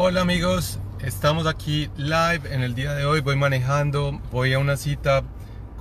[0.00, 3.20] Hola amigos, estamos aquí live en el día de hoy.
[3.20, 5.24] Voy manejando, voy a una cita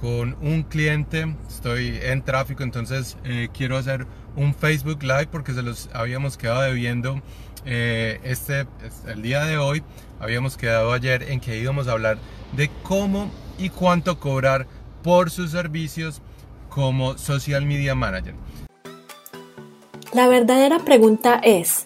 [0.01, 1.35] con un cliente.
[1.47, 6.61] Estoy en tráfico, entonces eh, quiero hacer un Facebook Live porque se los habíamos quedado
[6.61, 7.21] debiendo
[7.63, 8.65] eh, este,
[9.05, 9.83] el día de hoy.
[10.19, 12.17] Habíamos quedado ayer en que íbamos a hablar
[12.53, 13.29] de cómo
[13.59, 14.65] y cuánto cobrar
[15.03, 16.23] por sus servicios
[16.69, 18.33] como social media manager.
[20.11, 21.85] La verdadera pregunta es,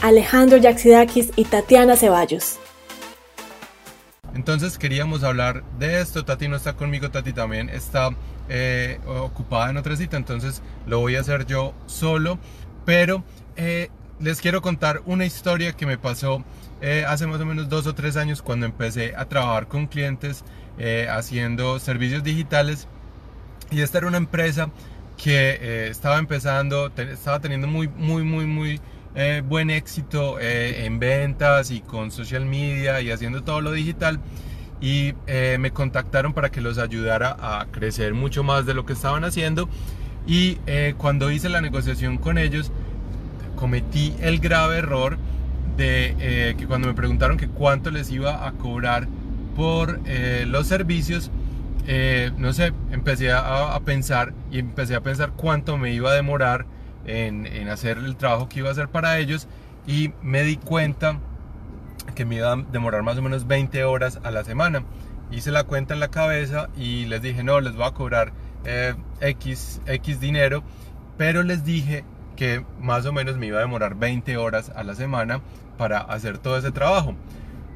[0.00, 2.58] Alejandro Yaxidakis y Tatiana Ceballos.
[4.36, 6.24] Entonces queríamos hablar de esto.
[6.24, 8.10] Tati no está conmigo, Tati también está
[8.50, 12.38] eh, ocupada en otra cita, entonces lo voy a hacer yo solo.
[12.84, 13.24] Pero
[13.56, 13.88] eh,
[14.20, 16.44] les quiero contar una historia que me pasó
[16.82, 20.44] eh, hace más o menos dos o tres años cuando empecé a trabajar con clientes
[21.08, 22.86] haciendo servicios digitales.
[23.70, 24.68] Y esta era una empresa
[25.16, 28.80] que estaba empezando, estaba teniendo muy, muy, muy, muy
[29.18, 34.20] eh, buen éxito eh, en ventas y con social media y haciendo todo lo digital.
[34.78, 38.92] Y eh, me contactaron para que los ayudara a crecer mucho más de lo que
[38.92, 39.70] estaban haciendo.
[40.26, 40.56] Y
[40.98, 42.72] cuando hice la negociación con ellos
[43.54, 45.18] cometí el grave error
[45.76, 49.06] de que cuando me preguntaron que cuánto les iba a cobrar
[49.54, 50.00] por
[50.46, 51.30] los servicios
[52.36, 56.66] no sé, empecé a, a, pensar y empecé a pensar cuánto me iba a demorar
[57.06, 59.48] en, hacer el trabajo que iba a hacer para ellos
[59.86, 61.20] y me di cuenta
[62.14, 64.84] que me iba a demorar más o menos 20 horas a la semana.
[65.30, 68.32] Hice la cuenta en la cabeza y les dije, no, les voy a cobrar
[68.64, 70.62] eh, X, X dinero,
[71.16, 72.04] pero les dije
[72.36, 75.40] que más o menos me iba a demorar 20 horas a la semana
[75.78, 77.14] para hacer todo ese trabajo.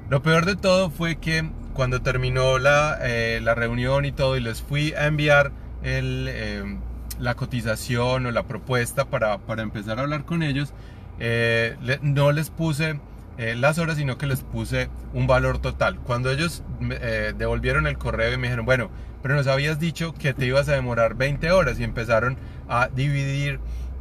[0.09, 4.41] Lo peor de todo fue que cuando terminó la, eh, la reunión y todo y
[4.41, 5.53] les fui a enviar
[5.83, 6.79] el, eh,
[7.21, 10.73] la cotización o la propuesta para, para empezar a hablar con ellos,
[11.19, 12.99] eh, no les puse
[13.39, 15.99] eh, las horas, sino que les puse un valor total.
[15.99, 18.91] Cuando ellos eh, devolvieron el correo y me dijeron, bueno,
[19.23, 22.39] pero nos habías dicho que te ibas a demorar 20 horas y empezaron
[22.69, 23.61] a dividir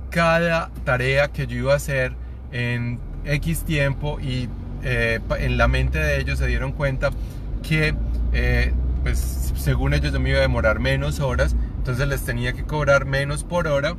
[0.10, 2.14] cada tarea que yo iba a hacer
[2.52, 4.50] en X tiempo y
[4.82, 7.12] en la mente de ellos se dieron cuenta
[7.62, 7.94] que
[9.04, 13.06] pues según ellos yo me iba a demorar menos horas entonces les tenía que cobrar
[13.06, 13.96] menos por hora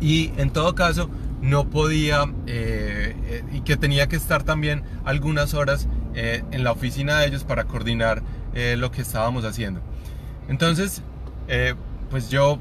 [0.00, 1.10] y en todo caso
[1.42, 6.70] no podía eh, eh, y que tenía que estar también algunas horas eh, en la
[6.70, 8.22] oficina de ellos para coordinar
[8.76, 9.80] lo que estábamos haciendo.
[10.48, 11.00] Entonces,
[12.10, 12.58] pues yo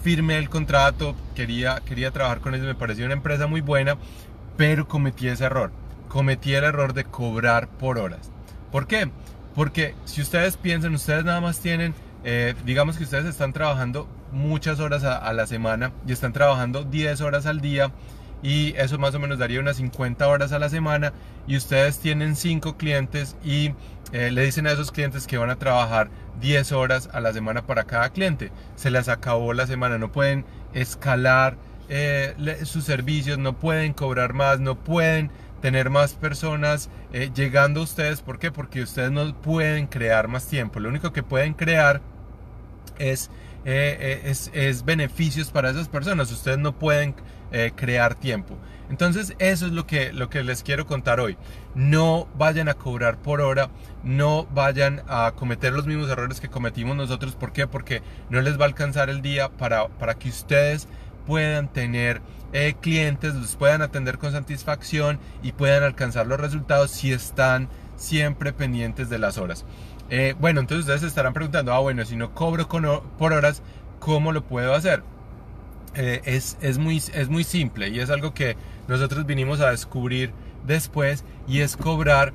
[0.00, 3.96] firmé el contrato, quería, quería trabajar con ellos, me pareció una empresa muy buena,
[4.56, 5.72] pero cometí ese error.
[6.08, 8.30] Cometí el error de cobrar por horas.
[8.70, 9.10] ¿Por qué?
[9.56, 11.94] Porque si ustedes piensan, ustedes nada más tienen
[12.26, 17.20] eh, digamos que ustedes están trabajando muchas horas a, la semana y están trabajando 10
[17.20, 17.92] horas al día
[18.42, 21.12] y eso más o menos daría unas 50 horas a la semana
[21.46, 23.74] y ustedes tienen 5 clientes y
[24.12, 26.08] eh, le dicen a esos clientes que van a trabajar
[26.40, 28.50] 10 horas a la semana para cada cliente.
[28.74, 31.58] Se les acabó la semana, no pueden escalar
[31.90, 32.34] eh,
[32.64, 35.30] sus servicios, no pueden cobrar más, no pueden
[35.60, 36.88] tener más personas
[37.34, 38.22] llegando a ustedes.
[38.22, 38.50] ¿Por qué?
[38.50, 40.80] Porque ustedes no pueden crear más tiempo.
[40.80, 42.02] Lo único que pueden crear
[42.98, 43.30] es,
[43.64, 46.30] eh, es, es, beneficios para esas personas.
[46.30, 47.14] Ustedes no pueden
[47.52, 48.58] eh, crear tiempo.
[48.90, 51.36] Entonces eso es lo que, lo que les quiero contar hoy.
[51.74, 53.70] No vayan a cobrar por hora,
[54.02, 57.34] no vayan a cometer los mismos errores que cometimos nosotros.
[57.34, 57.66] ¿Por qué?
[57.66, 60.88] Porque no les va a alcanzar el día para, para que ustedes
[61.26, 62.20] puedan tener
[62.52, 68.52] eh, clientes, los puedan atender con satisfacción y puedan alcanzar los resultados si están siempre
[68.52, 69.64] pendientes de las horas.
[70.10, 73.62] Eh, bueno, entonces ustedes se estarán preguntando, ah, bueno, si no cobro por horas,
[74.00, 75.02] ¿cómo lo puedo hacer?
[75.94, 78.56] Eh, es, es, muy, es muy simple y es algo que
[78.88, 80.32] nosotros vinimos a descubrir
[80.66, 82.32] después y es cobrar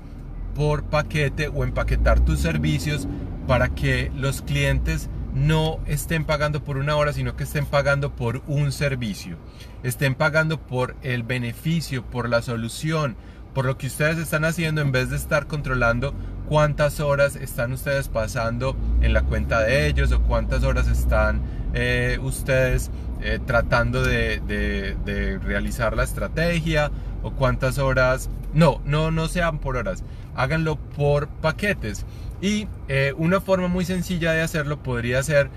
[0.55, 3.07] por paquete o empaquetar tus servicios
[3.47, 8.41] para que los clientes no estén pagando por una hora, sino que estén pagando por
[8.47, 9.37] un servicio.
[9.83, 13.15] Estén pagando por el beneficio, por la solución,
[13.53, 16.13] por lo que ustedes están haciendo en vez de estar controlando
[16.49, 21.41] cuántas horas están ustedes pasando en la cuenta de ellos o cuántas horas están
[21.75, 22.89] eh, ustedes
[23.21, 26.89] eh, tratando de, de, realizar la estrategia
[27.21, 30.03] o cuántas horas no no no sean por horas
[30.35, 32.05] háganlo por paquetes.
[32.41, 35.49] Y eh, una forma muy sencilla de hacerlo podría ser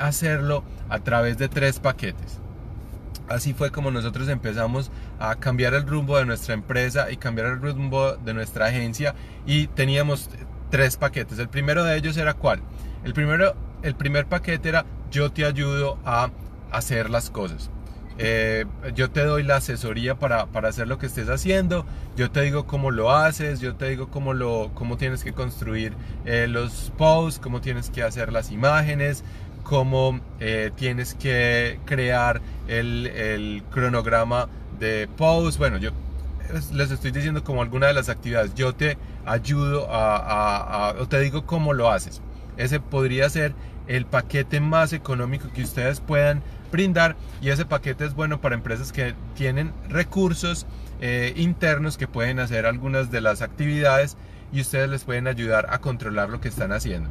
[0.00, 2.40] hacerlo a través de tres paquetes.
[3.30, 4.90] Así fue como nosotros empezamos
[5.20, 9.14] a cambiar el rumbo de nuestra empresa y cambiar el rumbo de nuestra agencia
[9.46, 10.28] y teníamos
[10.68, 11.38] tres paquetes.
[11.38, 12.60] El primero de ellos era cuál?
[13.04, 13.54] El primero,
[13.84, 16.30] el primer paquete era yo te ayudo a
[16.72, 17.70] hacer las cosas.
[18.18, 18.66] Eh,
[18.96, 21.86] yo te doy la asesoría para, para, hacer lo que estés haciendo,
[22.16, 25.94] yo te digo cómo lo haces, yo te digo cómo, lo, cómo tienes que construir
[26.26, 29.24] eh, los posts, cómo tienes que hacer las imágenes,
[29.62, 34.48] cómo eh, tienes que crear el, el, cronograma
[34.78, 35.58] de posts.
[35.58, 35.90] Bueno, yo
[36.72, 41.08] les estoy diciendo como alguna de las actividades, yo te ayudo a, a, a o
[41.08, 42.20] te digo cómo lo haces.
[42.56, 43.54] Ese podría ser
[43.86, 48.92] el paquete más económico que ustedes puedan brindar y ese paquete es bueno para empresas
[48.92, 50.66] que tienen recursos
[51.00, 54.16] eh, internos que pueden hacer algunas de las actividades
[54.52, 57.08] y ustedes les pueden ayudar a controlar lo que están haciendo.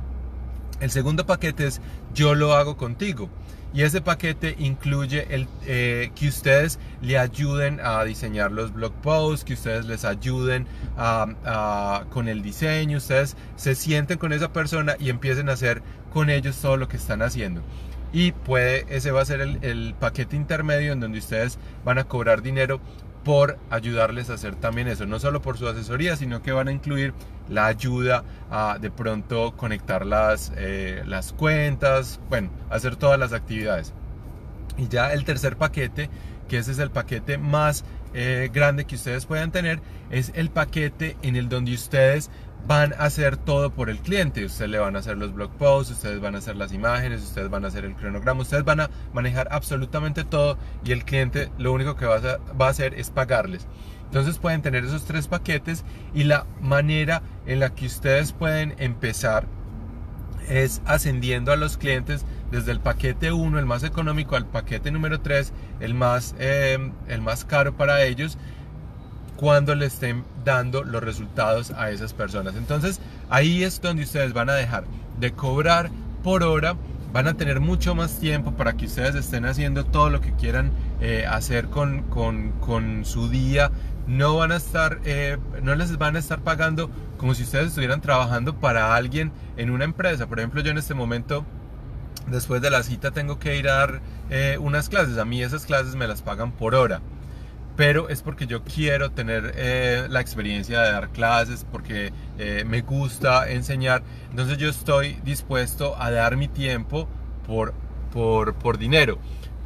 [0.80, 1.82] El segundo paquete es
[2.14, 3.30] yo lo hago contigo.
[3.72, 5.28] Y ese paquete incluye
[5.68, 10.66] eh, que ustedes le ayuden a diseñar los blog posts, que ustedes les ayuden
[12.10, 16.58] con el diseño, ustedes se sienten con esa persona y empiecen a hacer con ellos
[16.58, 17.62] todo lo que están haciendo
[18.12, 22.42] y puede, ese va a ser el, paquete intermedio en donde ustedes van a cobrar
[22.42, 22.80] dinero
[23.24, 26.72] por ayudarles a hacer también eso, no solo por su asesoría, sino que van a
[26.72, 27.14] incluir
[27.50, 33.94] la ayuda a de pronto conectar las, eh, las cuentas, bueno, hacer todas las actividades.
[34.78, 36.10] Y ya el tercer paquete,
[36.48, 37.84] que ese es el paquete más
[38.14, 42.30] eh, grande que ustedes puedan tener, es el paquete en el donde ustedes
[42.68, 44.46] van a hacer todo por el cliente.
[44.46, 47.50] Ustedes le van a hacer los blog posts, ustedes van a hacer las imágenes, ustedes
[47.50, 51.74] van a hacer el cronograma, ustedes van a manejar absolutamente todo y el cliente lo
[51.74, 53.68] único que va a, hacer es pagarles.
[54.06, 59.46] Entonces pueden tener esos tres paquetes y la manera en la que ustedes pueden empezar
[60.48, 65.22] es ascendiendo a los clientes desde el paquete 1, el más económico, al paquete número
[65.22, 65.96] 3, el
[66.40, 68.40] eh, el más caro para ellos
[69.40, 72.56] cuando le estén dando los resultados a esas personas.
[72.58, 73.00] Entonces
[73.30, 74.84] ahí es donde ustedes van a dejar
[75.18, 75.90] de cobrar
[76.26, 76.76] por hora,
[77.14, 80.72] van a tener mucho más tiempo para que ustedes estén haciendo todo lo que quieran
[81.00, 83.72] eh, hacer con, con, con, su día.
[84.08, 88.02] No van a estar, eh, no les van a estar pagando como si ustedes estuvieran
[88.02, 90.28] trabajando para alguien en una empresa.
[90.28, 91.46] Por ejemplo, yo en este momento
[92.28, 95.18] después de la cita tengo que ir a dar eh, unas clases.
[95.18, 97.00] A mí esas clases me las pagan por hora
[97.80, 102.82] pero es porque yo quiero tener eh, la experiencia de dar clases, porque eh, me
[102.82, 104.04] gusta enseñar.
[104.32, 107.08] Entonces yo estoy dispuesto a dar mi tiempo
[107.48, 107.74] por,
[108.12, 109.18] por, por dinero.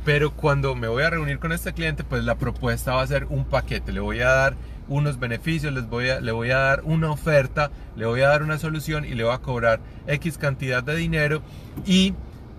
[0.06, 3.26] Pero cuando me voy a reunir con este cliente, pues la propuesta va a ser
[3.32, 3.92] un paquete.
[3.92, 4.56] Le voy a dar
[4.88, 8.44] unos beneficios, les voy a, le voy a dar una oferta, le voy a dar
[8.44, 11.42] una solución y le voy a cobrar X cantidad de dinero
[11.84, 12.14] y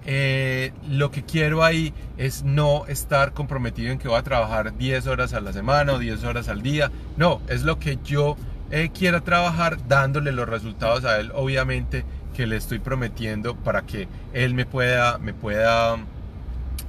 [0.07, 5.07] eh, lo que quiero ahí es no estar comprometido en que voy a trabajar 10
[5.07, 6.91] horas a la semana o 10 horas al día.
[7.17, 8.37] No, es lo que yo
[8.71, 12.05] eh, quiera trabajar dándole los resultados a él, obviamente
[12.35, 15.97] que le estoy prometiendo para que él me pueda, me pueda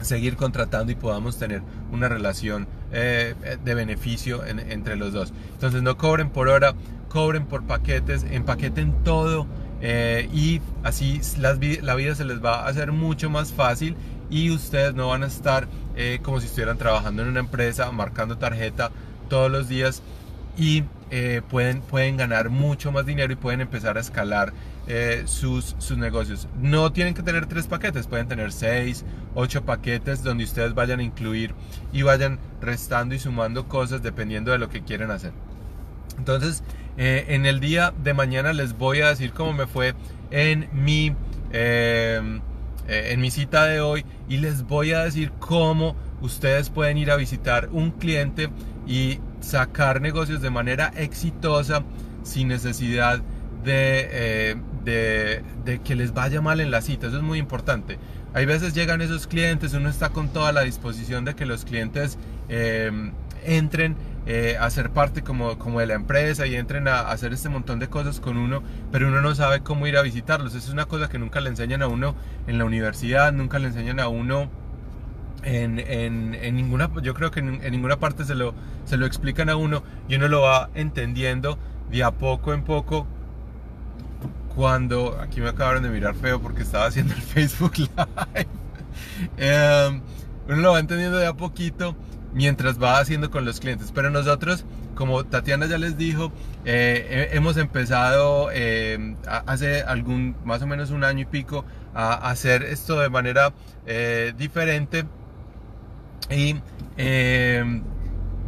[0.02, 1.62] seguir contratando y podamos tener
[1.92, 5.34] una relación eh, de beneficio entre los dos.
[5.54, 6.74] Entonces no cobren por hora,
[7.10, 9.48] cobren por paquetes, empaqueten todo
[9.82, 11.54] eh, y así la
[11.96, 13.96] vida se les va a hacer mucho más fácil
[14.30, 18.38] y ustedes no van a estar eh, como si estuvieran trabajando en una empresa, marcando
[18.38, 18.92] tarjeta
[19.30, 20.02] todos los días
[20.58, 24.54] y eh, pueden, pueden ganar mucho más dinero y pueden empezar a escalar
[25.26, 26.48] sus, sus negocios.
[26.62, 31.04] No tienen que tener tres paquetes, pueden tener seis, ocho paquetes donde ustedes vayan a
[31.04, 31.56] incluir
[31.92, 35.34] y vayan restando y sumando cosas dependiendo de lo que quieren hacer.
[36.18, 36.64] Entonces,
[36.98, 39.96] eh, en el día de mañana les voy a decir cómo me fue
[40.32, 41.14] en mi,
[41.52, 42.40] eh,
[42.88, 47.12] eh, en mi cita de hoy y les voy a decir cómo ustedes pueden ir
[47.12, 48.50] a visitar un cliente
[48.88, 51.84] y sacar negocios de manera exitosa
[52.24, 53.22] sin necesidad
[53.64, 57.08] de, de, de, que les vaya mal en la cita.
[57.08, 57.98] Eso es muy importante.
[58.34, 62.18] Hay veces llegan esos clientes, uno está con toda la disposición de que los clientes
[63.44, 63.96] entren
[64.28, 67.88] eh, a parte como, como de la empresa y entren a, hacer este montón de
[67.90, 70.56] cosas con uno, pero uno no sabe cómo ir a visitarlos.
[70.56, 72.16] Es una cosa que nunca le enseñan a uno
[72.48, 74.50] en la universidad, nunca le enseñan a uno
[75.44, 78.56] en, en, ninguna, yo creo que en, ninguna parte se lo,
[78.86, 81.60] se lo explican a uno y uno lo va entendiendo
[81.92, 83.06] de a poco en poco.
[84.56, 88.48] Cuando, aquí me acabaron de mirar feo porque estaba haciendo el Facebook Live,
[89.38, 90.02] em,
[90.48, 91.96] uno lo va entendiendo de a poquito
[92.36, 93.92] mientras va haciendo con los clientes.
[93.92, 96.32] Pero nosotros como Tatiana ya les dijo,
[96.64, 102.64] eh, hemos empezado eh, hace algún, más o menos un año y pico, a hacer
[102.64, 103.54] esto de manera
[104.38, 105.06] diferente
[106.30, 106.56] y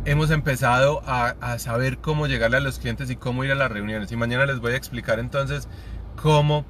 [0.07, 4.11] hemos empezado a, saber cómo llegarle a los clientes y cómo ir a las reuniones.
[4.11, 5.67] Y mañana les voy a explicar entonces
[6.21, 6.65] cómo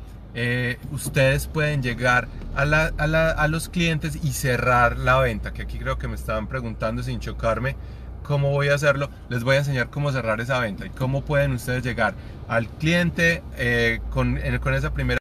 [0.91, 6.15] ustedes pueden llegar a, los clientes y cerrar la venta, que aquí creo que me
[6.15, 7.75] estaban preguntando sin chocarme
[8.23, 11.53] cómo voy a hacerlo, les voy a enseñar cómo cerrar esa venta y cómo pueden
[11.53, 12.13] ustedes llegar
[12.47, 15.17] al cliente eh, con, esa primera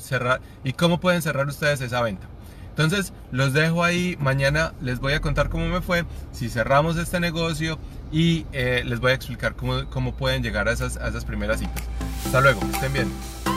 [0.00, 2.26] cerrar y cómo pueden cerrar ustedes esa venta.
[2.70, 7.20] Entonces los dejo ahí, mañana les voy a contar cómo me fue, si cerramos este
[7.20, 7.78] negocio
[8.10, 11.84] y eh, les voy a explicar cómo, pueden llegar a esas, a esas primeras citas.
[12.24, 13.53] Hasta luego, estén bien.